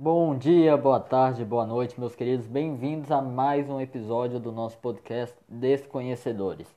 Bom 0.00 0.38
dia, 0.38 0.76
boa 0.76 1.00
tarde, 1.00 1.44
boa 1.44 1.66
noite, 1.66 1.98
meus 1.98 2.14
queridos. 2.14 2.46
Bem-vindos 2.46 3.10
a 3.10 3.20
mais 3.20 3.68
um 3.68 3.80
episódio 3.80 4.38
do 4.38 4.52
nosso 4.52 4.78
podcast 4.78 5.36
Desconhecedores. 5.48 6.68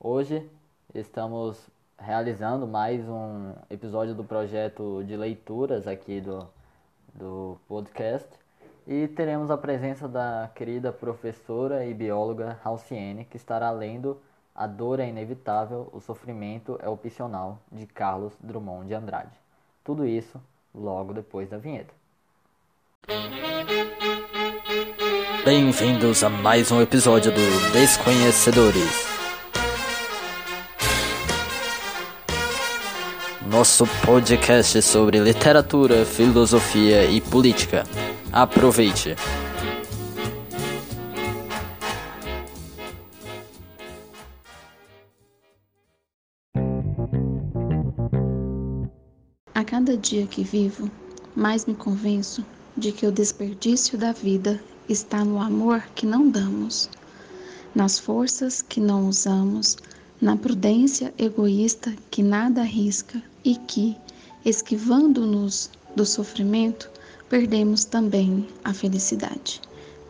Hoje 0.00 0.50
estamos 0.94 1.68
realizando 1.98 2.66
mais 2.66 3.06
um 3.06 3.52
episódio 3.68 4.14
do 4.14 4.24
projeto 4.24 5.04
de 5.04 5.14
leituras 5.14 5.86
aqui 5.86 6.22
do, 6.22 6.48
do 7.14 7.58
podcast 7.68 8.30
e 8.86 9.06
teremos 9.08 9.50
a 9.50 9.58
presença 9.58 10.08
da 10.08 10.50
querida 10.54 10.90
professora 10.90 11.84
e 11.84 11.92
bióloga 11.92 12.58
Halciene, 12.64 13.26
que 13.26 13.36
estará 13.36 13.70
lendo 13.70 14.18
A 14.54 14.66
Dor 14.66 15.00
é 15.00 15.06
Inevitável, 15.06 15.90
o 15.92 16.00
Sofrimento 16.00 16.78
é 16.80 16.88
Opcional, 16.88 17.58
de 17.70 17.86
Carlos 17.86 18.32
Drummond 18.40 18.86
de 18.86 18.94
Andrade. 18.94 19.38
Tudo 19.84 20.06
isso 20.06 20.40
logo 20.74 21.12
depois 21.12 21.50
da 21.50 21.58
vinheta. 21.58 21.99
Bem-vindos 25.44 26.22
a 26.22 26.28
mais 26.28 26.70
um 26.70 26.82
episódio 26.82 27.32
do 27.32 27.72
Desconhecedores. 27.72 29.06
Nosso 33.50 33.86
podcast 34.04 34.82
sobre 34.82 35.18
literatura, 35.18 36.04
filosofia 36.04 37.06
e 37.06 37.20
política. 37.22 37.84
Aproveite! 38.30 39.16
A 49.54 49.64
cada 49.64 49.96
dia 49.96 50.26
que 50.26 50.44
vivo, 50.44 50.90
mais 51.34 51.64
me 51.64 51.74
convenço 51.74 52.44
de 52.80 52.92
que 52.92 53.06
o 53.06 53.12
desperdício 53.12 53.98
da 53.98 54.10
vida 54.10 54.58
está 54.88 55.22
no 55.22 55.38
amor 55.38 55.82
que 55.94 56.06
não 56.06 56.30
damos, 56.30 56.88
nas 57.74 57.98
forças 57.98 58.62
que 58.62 58.80
não 58.80 59.06
usamos, 59.06 59.76
na 60.18 60.34
prudência 60.34 61.12
egoísta 61.18 61.94
que 62.10 62.22
nada 62.22 62.62
arrisca 62.62 63.22
e 63.44 63.54
que, 63.54 63.94
esquivando-nos 64.46 65.70
do 65.94 66.06
sofrimento, 66.06 66.90
perdemos 67.28 67.84
também 67.84 68.48
a 68.64 68.72
felicidade. 68.72 69.60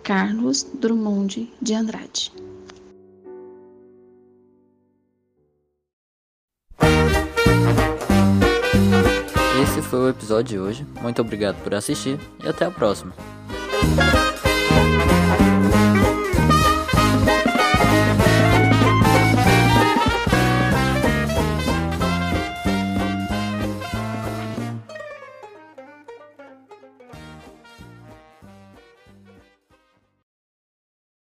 Carlos 0.05 0.65
Drummond 0.81 1.53
de 1.61 1.75
Andrade. 1.75 2.33
Foi 9.91 9.99
o 9.99 10.09
episódio 10.09 10.45
de 10.45 10.59
hoje. 10.61 10.87
Muito 11.03 11.21
obrigado 11.21 11.61
por 11.65 11.75
assistir 11.75 12.17
e 12.45 12.49
até 12.49 12.65
a 12.65 12.71
próxima. 12.71 13.13